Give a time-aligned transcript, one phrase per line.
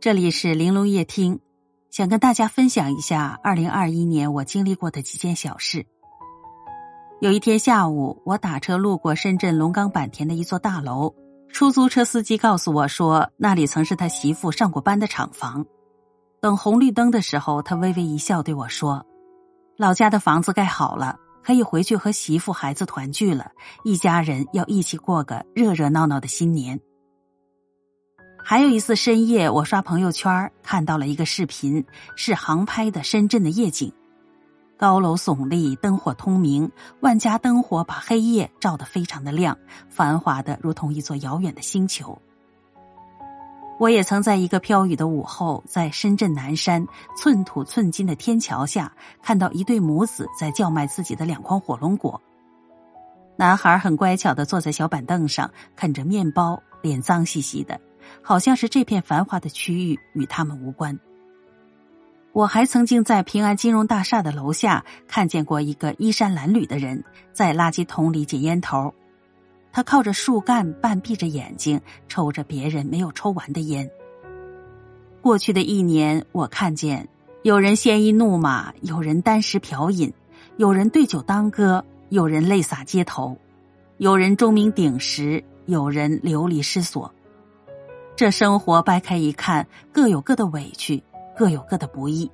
[0.00, 1.40] 这里是玲珑夜听，
[1.90, 5.84] 想跟大家分享一下二零二一年我经历过的几件小事。
[7.20, 11.14] 有一天下午，我打车路过深圳龙岗坂田的一座大楼，
[11.52, 15.66] 出租车司机告诉我说，那里曾是他媳妇上过班的厂房。
[16.40, 19.04] 等红绿灯的时候，他微微一笑对我说
[19.76, 23.50] ：“老家的房子盖好了，可以回去和媳妇孩子团聚了，
[23.84, 26.80] 一家人要一起过个热热闹闹的新年。”
[28.50, 31.86] 还有一次深夜，我刷朋友圈看到了一个视频，
[32.16, 33.92] 是航拍的深圳的夜景，
[34.76, 36.68] 高楼耸立，灯火通明，
[36.98, 39.56] 万家灯火把黑夜照得非常的亮，
[39.88, 42.20] 繁华的如同一座遥远的星球。
[43.78, 46.84] 我也曾在一个飘雨的午后，在深圳南山
[47.16, 48.92] 寸土寸金的天桥下，
[49.22, 52.20] 看到一对母子在叫卖自己的两筐火龙果。
[53.36, 57.80] 男孩很乖巧的坐在小板凳上啃着面包，脸脏兮兮的。
[58.22, 60.98] 好像是这片繁华的区域与他们无关。
[62.32, 68.94] 我还曾经在平安金融大厦的楼下看见过一个衣衫褴褛的人在垃圾桶里捡烟头，
[69.72, 73.90] 他靠着树干，半闭着眼睛抽着别人没有抽完的烟。
[75.20, 77.08] 过去的一年，我看见
[77.42, 80.12] 有人鲜衣怒马，有人单食嫖饮，
[80.56, 83.36] 有人对酒当歌，有人泪洒街头，
[83.98, 87.12] 有人钟鸣鼎食，有人流离失所。
[88.20, 91.02] 这生活掰开一看，各有各的委屈，
[91.34, 92.30] 各有各的不易。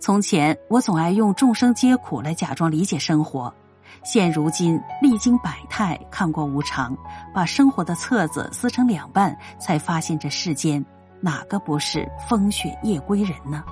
[0.00, 3.54] 从前我总爱用众生皆苦来假装理解生活，
[4.02, 6.98] 现如今历经百态，看过无常，
[7.32, 10.84] 把生活的册子撕成两半，才发现这世间
[11.20, 13.62] 哪个不是风雪夜归人呢？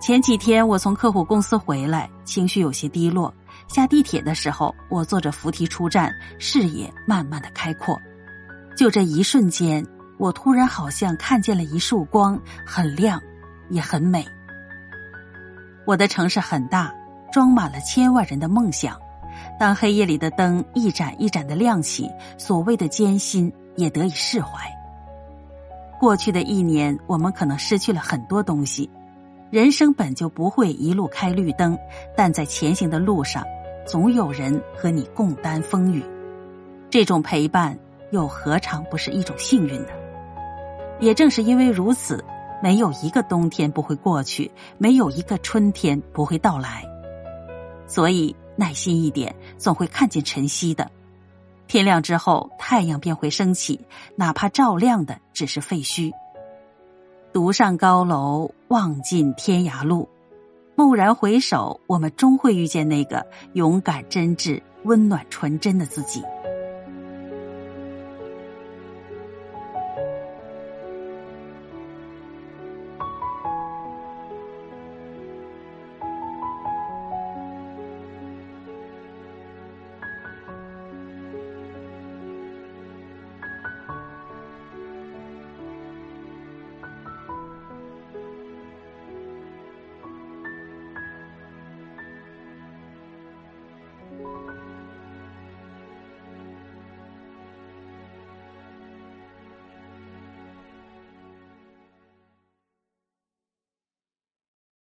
[0.00, 3.32] 前几天我从客户公司回来，情绪有些低落。
[3.68, 7.96] 下地铁的时候，我坐着扶梯出站，视野慢慢的开阔。
[8.76, 9.86] 就这一瞬间，
[10.18, 13.20] 我突然好像看见了一束光，很亮，
[13.68, 14.24] 也很美。
[15.84, 16.92] 我的城市很大，
[17.32, 18.96] 装满了千万人的梦想。
[19.58, 24.70] 当黑夜里的灯一盏一盏的亮起，所谓的艰辛也得以释怀。
[26.00, 28.90] 过去的一年，我们可能失去了很多东西。
[29.50, 31.78] 人生本就不会一路开绿灯，
[32.16, 33.44] 但在前行的路上，
[33.86, 36.02] 总有人和你共担风雨。
[36.88, 37.78] 这种陪伴。
[38.12, 39.88] 又何尝不是一种幸运呢？
[41.00, 42.24] 也正是因为如此，
[42.62, 46.84] 没有一个冬天不会过去，没有一个春天不会到来。
[47.88, 50.88] 所以耐心一点，总会看见晨曦的。
[51.66, 53.80] 天亮之后，太阳便会升起，
[54.14, 56.12] 哪怕照亮的只是废墟。
[57.32, 60.08] 独上高楼，望尽天涯路。
[60.76, 66.22] 蓦然回首，我们终会遇见那个勇敢、真挚、温暖、纯真的自己。